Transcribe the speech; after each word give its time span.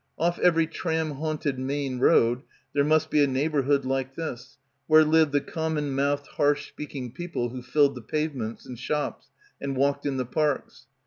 Off 0.17 0.39
every 0.39 0.65
tram 0.65 1.11
haunted 1.11 1.59
main 1.59 1.99
road, 1.99 2.41
there 2.73 2.83
must 2.83 3.11
be 3.11 3.23
a 3.23 3.27
neighbourhood 3.27 3.85
like 3.85 4.15
this 4.15 4.57
where 4.87 5.03
lived 5.05 5.31
the 5.31 5.39
com 5.39 5.75
mon 5.75 5.93
mouthed 5.93 6.25
harsh 6.25 6.67
speaking 6.69 7.11
people 7.11 7.49
who 7.49 7.61
filled 7.61 7.93
the 7.93 8.01
pavements 8.01 8.65
and 8.65 8.79
shops 8.79 9.27
and 9.61 9.77
walked 9.77 10.07
in 10.07 10.17
the 10.17 10.25
parks. 10.25 10.87